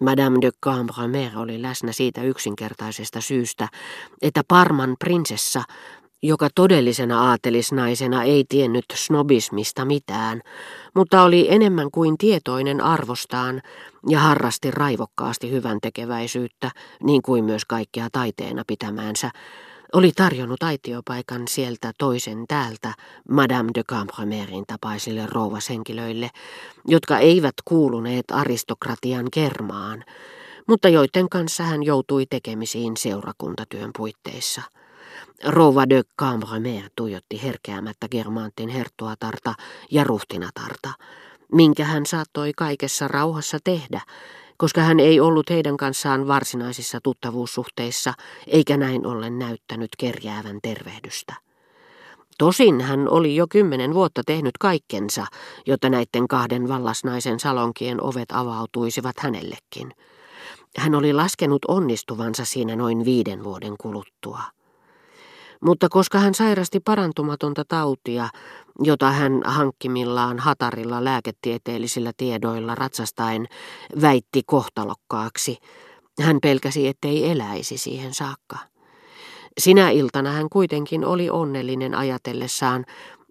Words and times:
Madame 0.00 0.38
de 0.40 0.50
Cambremer 0.64 1.38
oli 1.38 1.62
läsnä 1.62 1.92
siitä 1.92 2.22
yksinkertaisesta 2.22 3.20
syystä, 3.20 3.68
että 4.22 4.42
Parman 4.48 4.96
prinsessa, 4.98 5.62
joka 6.22 6.48
todellisena 6.54 7.30
aatelisnaisena 7.30 8.22
ei 8.22 8.44
tiennyt 8.48 8.84
snobismista 8.94 9.84
mitään, 9.84 10.40
mutta 10.94 11.22
oli 11.22 11.46
enemmän 11.50 11.90
kuin 11.90 12.18
tietoinen 12.18 12.80
arvostaan 12.80 13.62
ja 14.08 14.18
harrasti 14.18 14.70
raivokkaasti 14.70 15.50
hyvän 15.50 15.78
tekeväisyyttä, 15.82 16.70
niin 17.02 17.22
kuin 17.22 17.44
myös 17.44 17.64
kaikkea 17.64 18.08
taiteena 18.12 18.62
pitämäänsä, 18.66 19.30
oli 19.92 20.12
tarjonnut 20.12 20.62
aitiopaikan 20.62 21.48
sieltä 21.48 21.92
toisen 21.98 22.44
täältä 22.48 22.94
Madame 23.30 23.70
de 23.74 23.82
Cambremerin 23.84 24.64
tapaisille 24.66 25.26
rouvashenkilöille, 25.26 26.30
jotka 26.88 27.18
eivät 27.18 27.54
kuuluneet 27.64 28.24
aristokratian 28.30 29.30
kermaan, 29.32 30.04
mutta 30.68 30.88
joiden 30.88 31.28
kanssa 31.28 31.62
hän 31.62 31.82
joutui 31.82 32.26
tekemisiin 32.26 32.96
seurakuntatyön 32.96 33.90
puitteissa. 33.96 34.62
Rouva 35.44 35.88
de 35.88 36.02
Cambremer 36.18 36.90
tuijotti 36.96 37.42
herkeämättä 37.42 38.08
Germantin 38.08 38.68
herttuatarta 38.68 39.54
ja 39.90 40.04
ruhtinatarta, 40.04 40.90
minkä 41.52 41.84
hän 41.84 42.06
saattoi 42.06 42.52
kaikessa 42.56 43.08
rauhassa 43.08 43.58
tehdä, 43.64 44.00
koska 44.58 44.80
hän 44.80 45.00
ei 45.00 45.20
ollut 45.20 45.50
heidän 45.50 45.76
kanssaan 45.76 46.28
varsinaisissa 46.28 46.98
tuttavuussuhteissa, 47.02 48.12
eikä 48.46 48.76
näin 48.76 49.06
ollen 49.06 49.38
näyttänyt 49.38 49.90
kerjäävän 49.98 50.58
tervehdystä. 50.62 51.34
Tosin 52.38 52.80
hän 52.80 53.08
oli 53.08 53.36
jo 53.36 53.46
kymmenen 53.50 53.94
vuotta 53.94 54.22
tehnyt 54.26 54.58
kaikkensa, 54.60 55.26
jotta 55.66 55.90
näiden 55.90 56.28
kahden 56.28 56.68
vallasnaisen 56.68 57.40
salonkien 57.40 58.02
ovet 58.02 58.32
avautuisivat 58.32 59.16
hänellekin. 59.18 59.92
Hän 60.78 60.94
oli 60.94 61.12
laskenut 61.12 61.64
onnistuvansa 61.68 62.44
siinä 62.44 62.76
noin 62.76 63.04
viiden 63.04 63.44
vuoden 63.44 63.74
kuluttua. 63.80 64.40
Mutta 65.62 65.88
koska 65.88 66.18
hän 66.18 66.34
sairasti 66.34 66.80
parantumatonta 66.80 67.64
tautia, 67.68 68.28
jota 68.82 69.10
hän 69.10 69.40
hankkimillaan 69.44 70.38
hatarilla 70.38 71.04
lääketieteellisillä 71.04 72.12
tiedoilla 72.16 72.74
ratsastaen 72.74 73.46
väitti 74.00 74.42
kohtalokkaaksi, 74.46 75.58
hän 76.22 76.38
pelkäsi, 76.42 76.88
ettei 76.88 77.30
eläisi 77.30 77.78
siihen 77.78 78.14
saakka. 78.14 78.58
Sinä 79.58 79.90
iltana 79.90 80.32
hän 80.32 80.48
kuitenkin 80.48 81.04
oli 81.04 81.30
onnellinen 81.30 81.94
ajatellessaan, 81.94 82.84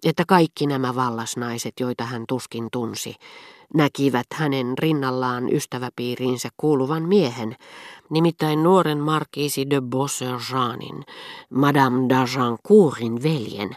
että 0.04 0.24
kaikki 0.28 0.66
nämä 0.66 0.94
vallasnaiset, 0.94 1.74
joita 1.80 2.04
hän 2.04 2.24
tuskin 2.28 2.68
tunsi, 2.72 3.14
näkivät 3.74 4.26
hänen 4.34 4.78
rinnallaan 4.78 5.52
ystäväpiiriinsä 5.52 6.48
kuuluvan 6.56 7.02
miehen, 7.02 7.56
nimittäin 8.10 8.62
nuoren 8.62 8.98
markiisi 8.98 9.70
de 9.70 9.80
Beauserjanin, 9.80 11.04
Madame 11.50 11.96
d'Agincourtin 11.96 13.22
veljen, 13.22 13.76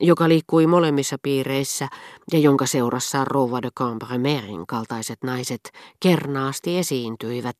joka 0.00 0.28
liikkui 0.28 0.66
molemmissa 0.66 1.16
piireissä 1.22 1.88
ja 2.32 2.38
jonka 2.38 2.66
seurassa 2.66 3.24
rouva 3.24 3.62
de 3.62 3.70
Cambremerin 3.70 4.66
kaltaiset 4.66 5.18
naiset 5.24 5.70
kernaasti 6.00 6.78
esiintyivät 6.78 7.56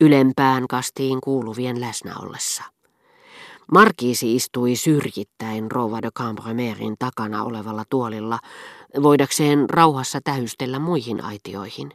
ylempään 0.00 0.68
kastiin 0.68 1.20
kuuluvien 1.20 1.80
läsnä 1.80 2.14
ollessa. 2.22 2.77
Markiisi 3.72 4.36
istui 4.36 4.76
syrjittäin 4.76 5.70
rouva 5.70 6.02
de 6.02 6.10
Cambremerin 6.10 6.96
takana 6.98 7.44
olevalla 7.44 7.84
tuolilla, 7.90 8.38
voidakseen 9.02 9.70
rauhassa 9.70 10.20
tähystellä 10.24 10.78
muihin 10.78 11.24
aitioihin. 11.24 11.92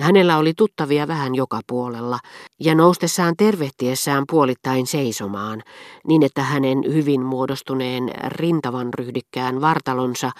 Hänellä 0.00 0.38
oli 0.38 0.54
tuttavia 0.54 1.08
vähän 1.08 1.34
joka 1.34 1.60
puolella, 1.66 2.18
ja 2.60 2.74
noustessaan 2.74 3.34
tervehtiessään 3.36 4.24
puolittain 4.30 4.86
seisomaan, 4.86 5.62
niin 6.06 6.22
että 6.22 6.42
hänen 6.42 6.78
hyvin 6.86 7.22
muodostuneen 7.22 8.10
rintavan 8.26 8.94
ryhdikkään 8.94 9.60
vartalonsa 9.60 10.30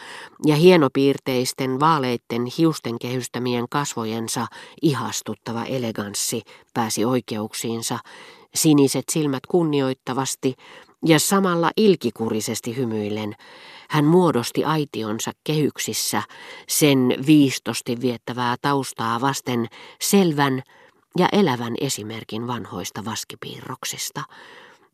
ja 0.47 0.57
hienopiirteisten 0.57 1.81
vaaleitten 1.81 2.47
hiusten 2.59 2.99
kehystämien 2.99 3.65
kasvojensa 3.71 4.47
ihastuttava 4.83 5.65
eleganssi 5.65 6.43
pääsi 6.75 7.05
oikeuksiinsa, 7.05 7.99
siniset 8.55 9.05
silmät 9.13 9.47
kunnioittavasti 9.47 10.55
ja 11.07 11.19
samalla 11.19 11.71
ilkikurisesti 11.77 12.77
hymyillen, 12.77 13.35
hän 13.93 14.05
muodosti 14.05 14.65
aitionsa 14.65 15.31
kehyksissä 15.45 16.23
sen 16.69 17.15
viistosti 17.27 18.01
viettävää 18.01 18.57
taustaa 18.63 19.21
vasten 19.21 19.67
selvän 20.01 20.63
ja 21.19 21.29
elävän 21.33 21.75
esimerkin 21.81 22.47
vanhoista 22.47 23.05
vaskipiirroksista, 23.05 24.23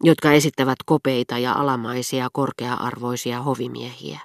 jotka 0.03 0.33
esittävät 0.33 0.77
kopeita 0.87 1.39
ja 1.39 1.53
alamaisia 1.53 2.29
korkea-arvoisia 2.33 3.43
hovimiehiä. 3.43 4.21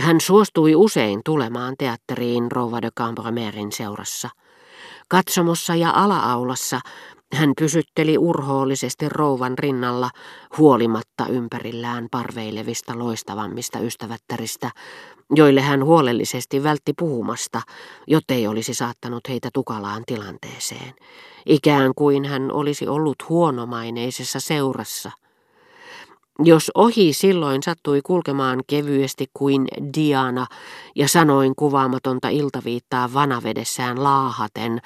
Hän 0.00 0.20
suostui 0.20 0.74
usein 0.74 1.20
tulemaan 1.24 1.74
teatteriin 1.78 2.52
Rouva 2.52 2.82
de 2.82 2.90
Cambremerin 2.90 3.72
seurassa. 3.72 4.28
Katsomossa 5.08 5.74
ja 5.74 5.90
alaaulassa 5.90 6.80
hän 7.32 7.52
pysytteli 7.60 8.18
urhoollisesti 8.18 9.08
rouvan 9.08 9.58
rinnalla 9.58 10.10
huolimatta 10.58 11.26
ympärillään 11.28 12.06
parveilevista 12.10 12.98
loistavammista 12.98 13.78
ystävättäristä, 13.78 14.70
joille 15.34 15.60
hän 15.60 15.84
huolellisesti 15.84 16.62
vältti 16.62 16.92
puhumasta, 16.98 17.62
jottei 18.06 18.46
olisi 18.46 18.74
saattanut 18.74 19.28
heitä 19.28 19.48
tukalaan 19.54 20.02
tilanteeseen. 20.06 20.94
Ikään 21.46 21.92
kuin 21.96 22.24
hän 22.24 22.52
olisi 22.52 22.88
ollut 22.88 23.28
huonomaineisessa 23.28 24.40
seurassa– 24.40 25.10
jos 26.44 26.70
ohi 26.74 27.12
silloin 27.12 27.62
sattui 27.62 28.00
kulkemaan 28.02 28.60
kevyesti 28.66 29.26
kuin 29.34 29.68
Diana 29.96 30.46
ja 30.96 31.08
sanoin 31.08 31.56
kuvaamatonta 31.56 32.28
iltaviittaa 32.28 33.14
vanavedessään 33.14 34.04
laahaten 34.04 34.80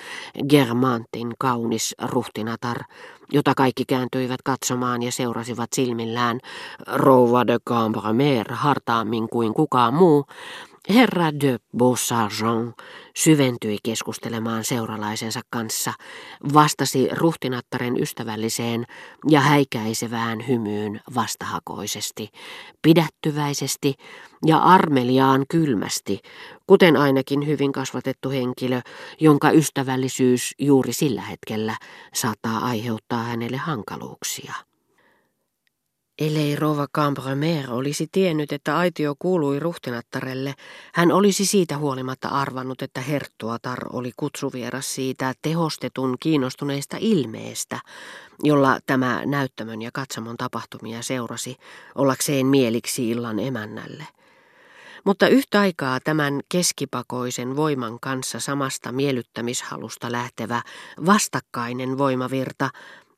Germantin 0.48 1.32
kaunis 1.38 1.94
ruhtinatar, 2.02 2.78
jota 3.32 3.54
kaikki 3.56 3.84
kääntyivät 3.84 4.42
katsomaan 4.42 5.02
ja 5.02 5.12
seurasivat 5.12 5.72
silmillään. 5.72 6.40
Rouva 6.86 7.46
de 7.46 7.58
Cambremer 7.68 8.52
hartaammin 8.52 9.28
kuin 9.28 9.54
kukaan 9.54 9.94
muu, 9.94 10.26
Herra 10.88 11.40
de 11.40 11.58
Beausargent 11.78 12.76
syventyi 13.16 13.78
keskustelemaan 13.82 14.64
seuralaisensa 14.64 15.40
kanssa, 15.50 15.92
vastasi 16.54 17.08
ruhtinattaren 17.12 18.02
ystävälliseen 18.02 18.86
ja 19.30 19.40
häikäisevään 19.40 20.48
hymyyn 20.48 21.00
vastahakoisesti, 21.14 22.28
pidättyväisesti 22.82 23.94
ja 24.46 24.58
armeliaan 24.58 25.44
kylmästi, 25.48 26.20
kuten 26.66 26.96
ainakin 26.96 27.46
hyvin 27.46 27.72
kasvatettu 27.72 28.30
henkilö, 28.30 28.80
jonka 29.20 29.50
ystävällisyys 29.50 30.54
juuri 30.58 30.92
sillä 30.92 31.22
hetkellä 31.22 31.76
saattaa 32.14 32.58
aiheuttaa 32.58 33.22
hänelle 33.22 33.56
hankaluuksia. 33.56 34.54
Ellei 36.18 36.56
Rova 36.56 36.86
Cambremer 36.94 37.72
olisi 37.72 38.06
tiennyt, 38.12 38.52
että 38.52 38.78
aitio 38.78 39.14
kuului 39.18 39.60
ruhtinattarelle, 39.60 40.54
hän 40.94 41.12
olisi 41.12 41.46
siitä 41.46 41.78
huolimatta 41.78 42.28
arvannut, 42.28 42.82
että 42.82 43.00
Herttuatar 43.00 43.78
oli 43.92 44.12
kutsuvieras 44.16 44.94
siitä 44.94 45.32
tehostetun 45.42 46.16
kiinnostuneesta 46.20 46.96
ilmeestä, 47.00 47.78
jolla 48.42 48.78
tämä 48.86 49.22
näyttämön 49.26 49.82
ja 49.82 49.90
katsomon 49.92 50.36
tapahtumia 50.36 51.02
seurasi, 51.02 51.56
ollakseen 51.94 52.46
mieliksi 52.46 53.10
illan 53.10 53.38
emännälle. 53.38 54.06
Mutta 55.04 55.28
yhtä 55.28 55.60
aikaa 55.60 56.00
tämän 56.00 56.40
keskipakoisen 56.48 57.56
voiman 57.56 58.00
kanssa 58.00 58.40
samasta 58.40 58.92
miellyttämishalusta 58.92 60.12
lähtevä 60.12 60.62
vastakkainen 61.06 61.98
voimavirta 61.98 62.70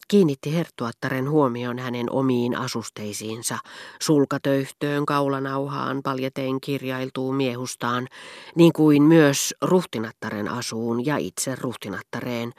kiinnitti 0.09 0.55
herttuattaren 0.55 1.31
huomion 1.31 1.79
hänen 1.79 2.11
omiin 2.11 2.59
asusteisiinsa, 2.59 3.59
sulkatöyhtöön, 4.03 5.07
kaulanauhaan, 5.07 6.03
paljateen 6.03 6.61
kirjailtuun 6.61 7.35
miehustaan, 7.35 8.09
niin 8.55 8.73
kuin 8.73 9.03
myös 9.03 9.55
ruhtinattaren 9.63 10.49
asuun 10.49 11.07
ja 11.07 11.17
itse 11.17 11.55
ruhtinattareen, 11.61 12.53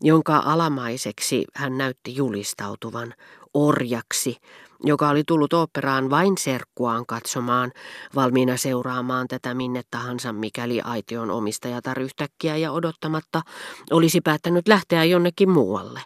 jonka 0.00 0.42
alamaiseksi 0.44 1.44
hän 1.54 1.78
näytti 1.78 2.16
julistautuvan 2.16 3.14
orjaksi, 3.54 4.36
joka 4.82 5.08
oli 5.08 5.22
tullut 5.26 5.52
oopperaan 5.52 6.10
vain 6.10 6.38
serkkuaan 6.38 7.06
katsomaan, 7.06 7.72
valmiina 8.14 8.56
seuraamaan 8.56 9.28
tätä 9.28 9.54
minne 9.54 9.82
tahansa, 9.90 10.32
mikäli 10.32 10.80
aition 10.80 11.30
omistajatar 11.30 12.00
yhtäkkiä 12.00 12.56
ja 12.56 12.72
odottamatta 12.72 13.42
olisi 13.90 14.20
päättänyt 14.20 14.68
lähteä 14.68 15.04
jonnekin 15.04 15.50
muualle, 15.50 16.00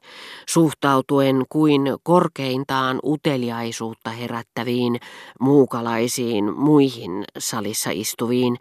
suhtautuen 0.49 1.45
kuin 1.49 1.83
korkeintaan 2.03 2.99
uteliaisuutta 3.05 4.11
herättäviin 4.11 5.01
muukalaisiin 5.41 6.55
muihin 6.55 7.25
salissa 7.39 7.91
istuviin, 7.93 8.57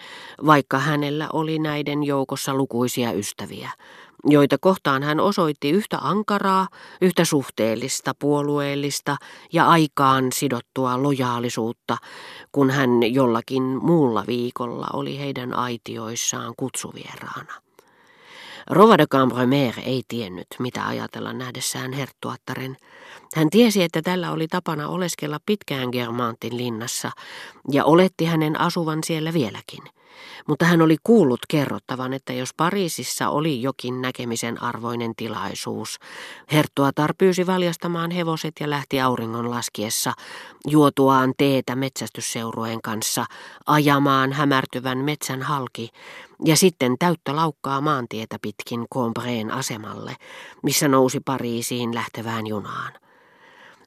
vaikka 0.45 0.80
hänellä 0.80 1.30
oli 1.33 1.59
näiden 1.59 2.04
joukossa 2.04 2.54
lukuisia 2.54 3.12
ystäviä, 3.12 3.71
joita 4.25 4.58
kohtaan 4.58 5.04
hän 5.04 5.19
osoitti 5.19 5.69
yhtä 5.69 5.98
ankaraa, 6.02 6.68
yhtä 7.02 7.25
suhteellista, 7.25 8.14
puolueellista 8.19 9.18
ja 9.54 9.68
aikaan 9.68 10.31
sidottua 10.34 11.04
lojaalisuutta, 11.04 11.98
kun 12.52 12.69
hän 12.69 12.90
jollakin 13.14 13.64
muulla 13.64 14.24
viikolla 14.28 14.88
oli 14.94 15.19
heidän 15.19 15.54
aitioissaan 15.54 16.54
kutsuvieraana. 16.58 17.54
Rova 18.69 18.98
de 18.98 19.06
Cambremer 19.08 19.74
ei 19.86 20.04
tiennyt, 20.08 20.48
mitä 20.60 20.88
ajatella 20.88 21.34
nähdessään 21.34 21.94
herttuattaren. 21.94 22.78
Hän 23.36 23.50
tiesi, 23.50 23.84
että 23.84 24.02
tällä 24.02 24.31
oli 24.31 24.48
tapana 24.48 24.88
oleskella 24.88 25.40
pitkään 25.46 25.90
Germantin 25.90 26.58
linnassa, 26.58 27.12
ja 27.72 27.86
oletti 27.86 28.25
hänen 28.25 28.62
asuvan 28.62 29.00
siellä 29.04 29.34
vieläkin– 29.34 29.84
mutta 30.48 30.66
hän 30.66 30.81
oli 30.81 30.98
kuullut 31.04 31.40
kerrottavan, 31.48 32.14
että 32.14 32.34
jos 32.34 32.54
Pariisissa 32.54 33.30
oli 33.30 33.62
jokin 33.62 34.02
näkemisen 34.02 34.64
arvoinen 34.64 35.16
tilaisuus, 35.16 36.00
Herttuatar 36.52 37.14
pyysi 37.18 37.48
valjastamaan 37.48 38.12
hevoset 38.12 38.54
ja 38.60 38.69
lähti 38.69 39.02
auringon 39.02 39.50
laskiessa, 39.50 40.14
juotuaan 40.68 41.34
teetä 41.38 41.75
metsästysseurueen 41.75 42.81
kanssa, 42.81 43.25
ajamaan 43.66 44.34
hämärtyvän 44.34 44.98
metsän 44.98 45.42
halki 45.42 45.90
ja 46.46 46.58
sitten 46.58 46.96
täyttä 47.00 47.36
laukkaa 47.36 47.81
maantietä 47.81 48.40
pitkin 48.42 48.86
Combreen 48.94 49.52
asemalle, 49.52 50.16
missä 50.64 50.88
nousi 50.88 51.19
Pariisiin 51.19 51.96
lähtevään 51.96 52.48
junaan. 52.48 52.94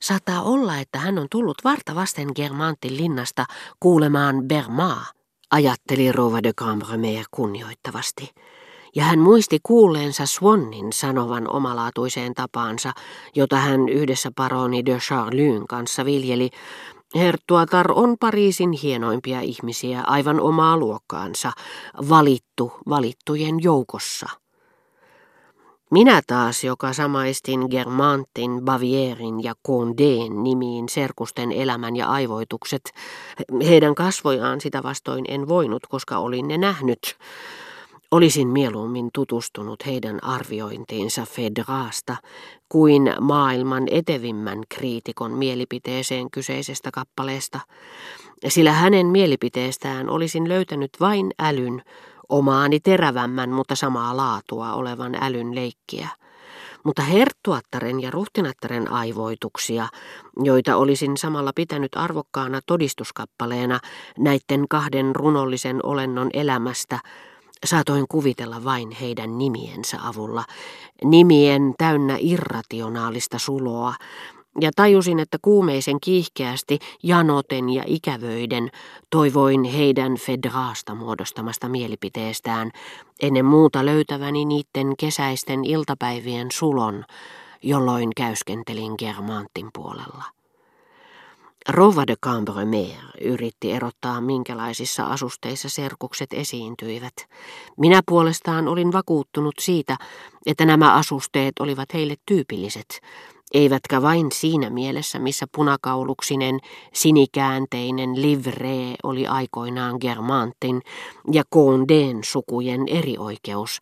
Saattaa 0.00 0.42
olla, 0.42 0.78
että 0.78 0.98
hän 0.98 1.18
on 1.18 1.26
tullut 1.30 1.58
varta 1.64 1.94
vasten 1.94 2.28
Germantin 2.36 2.96
linnasta 2.96 3.46
kuulemaan 3.80 4.42
Bermaa, 4.48 5.06
ajatteli 5.50 6.12
Rova 6.12 6.42
de 6.42 6.52
Cambremer 6.52 7.24
kunnioittavasti. 7.30 8.30
Ja 8.96 9.04
hän 9.04 9.18
muisti 9.18 9.58
kuulleensa 9.62 10.26
Swannin 10.26 10.92
sanovan 10.92 11.50
omalaatuiseen 11.50 12.34
tapaansa, 12.34 12.92
jota 13.34 13.56
hän 13.56 13.88
yhdessä 13.88 14.30
paroni 14.36 14.84
de 14.84 14.98
Charlyn 14.98 15.66
kanssa 15.66 16.04
viljeli. 16.04 16.50
Herttuatar 17.14 17.92
on 17.92 18.16
Pariisin 18.20 18.72
hienoimpia 18.72 19.40
ihmisiä, 19.40 20.02
aivan 20.06 20.40
omaa 20.40 20.76
luokkaansa, 20.76 21.52
valittu 22.08 22.72
valittujen 22.88 23.62
joukossa. 23.62 24.39
Minä 25.90 26.22
taas, 26.26 26.64
joka 26.64 26.92
samaistin 26.92 27.60
Germantin, 27.70 28.64
Bavierin 28.64 29.44
ja 29.44 29.54
Condéen 29.68 30.42
nimiin 30.42 30.88
serkusten 30.88 31.52
elämän 31.52 31.96
ja 31.96 32.06
aivoitukset, 32.06 32.82
heidän 33.68 33.94
kasvojaan 33.94 34.60
sitä 34.60 34.82
vastoin 34.82 35.24
en 35.28 35.48
voinut, 35.48 35.86
koska 35.86 36.18
olin 36.18 36.48
ne 36.48 36.58
nähnyt. 36.58 37.16
Olisin 38.10 38.48
mieluummin 38.48 39.08
tutustunut 39.14 39.86
heidän 39.86 40.24
arviointiinsa 40.24 41.26
Fedraasta 41.26 42.16
kuin 42.68 43.14
maailman 43.20 43.84
etevimmän 43.90 44.62
kriitikon 44.68 45.32
mielipiteeseen 45.32 46.30
kyseisestä 46.30 46.90
kappaleesta, 46.90 47.60
sillä 48.48 48.72
hänen 48.72 49.06
mielipiteestään 49.06 50.08
olisin 50.08 50.48
löytänyt 50.48 50.90
vain 51.00 51.30
älyn, 51.38 51.82
omaani 52.30 52.80
terävämmän, 52.80 53.50
mutta 53.50 53.74
samaa 53.74 54.16
laatua 54.16 54.72
olevan 54.72 55.14
älyn 55.20 55.54
leikkiä. 55.54 56.08
Mutta 56.84 57.02
herttuattaren 57.02 58.00
ja 58.02 58.10
ruhtinattaren 58.10 58.92
aivoituksia, 58.92 59.88
joita 60.42 60.76
olisin 60.76 61.16
samalla 61.16 61.52
pitänyt 61.54 61.90
arvokkaana 61.96 62.60
todistuskappaleena 62.66 63.80
näiden 64.18 64.68
kahden 64.68 65.16
runollisen 65.16 65.80
olennon 65.82 66.30
elämästä, 66.32 66.98
saatoin 67.66 68.04
kuvitella 68.08 68.64
vain 68.64 68.90
heidän 68.90 69.38
nimiensä 69.38 69.98
avulla, 70.04 70.44
nimien 71.04 71.74
täynnä 71.78 72.16
irrationaalista 72.20 73.38
suloa, 73.38 73.94
ja 74.60 74.70
tajusin, 74.76 75.18
että 75.18 75.38
kuumeisen 75.42 76.00
kiihkeästi, 76.00 76.78
janoten 77.02 77.68
ja 77.68 77.82
ikävöiden 77.86 78.70
toivoin 79.10 79.64
heidän 79.64 80.16
Fedraasta 80.16 80.94
muodostamasta 80.94 81.68
mielipiteestään, 81.68 82.70
ennen 83.22 83.44
muuta 83.44 83.86
löytäväni 83.86 84.44
niiden 84.44 84.94
kesäisten 84.98 85.64
iltapäivien 85.64 86.48
sulon, 86.52 87.04
jolloin 87.62 88.10
käyskentelin 88.16 88.94
Germantin 88.98 89.68
puolella. 89.74 90.24
Rova 91.68 92.06
de 92.06 92.16
Cambremer 92.16 93.00
yritti 93.20 93.72
erottaa, 93.72 94.20
minkälaisissa 94.20 95.04
asusteissa 95.04 95.68
serkukset 95.68 96.32
esiintyivät. 96.32 97.14
Minä 97.76 98.00
puolestaan 98.06 98.68
olin 98.68 98.92
vakuuttunut 98.92 99.54
siitä, 99.60 99.96
että 100.46 100.64
nämä 100.64 100.94
asusteet 100.94 101.52
olivat 101.60 101.94
heille 101.94 102.14
tyypilliset, 102.26 103.00
eivätkä 103.54 104.02
vain 104.02 104.32
siinä 104.32 104.70
mielessä, 104.70 105.18
missä 105.18 105.46
punakauluksinen, 105.54 106.58
sinikäänteinen 106.94 108.22
livree 108.22 108.94
oli 109.02 109.26
aikoinaan 109.26 109.96
Germantin 110.00 110.82
ja 111.32 111.42
Condén 111.54 112.18
sukujen 112.24 112.88
erioikeus, 112.88 113.80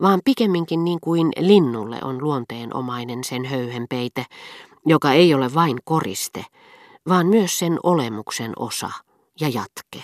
vaan 0.00 0.20
pikemminkin 0.24 0.84
niin 0.84 0.98
kuin 1.00 1.28
linnulle 1.38 1.98
on 2.02 2.22
luonteenomainen 2.22 3.24
sen 3.24 3.44
höyhenpeite, 3.44 4.24
joka 4.86 5.12
ei 5.12 5.34
ole 5.34 5.54
vain 5.54 5.78
koriste, 5.84 6.44
vaan 7.08 7.26
myös 7.26 7.58
sen 7.58 7.78
olemuksen 7.82 8.52
osa 8.58 8.90
ja 9.40 9.48
jatke. 9.48 9.98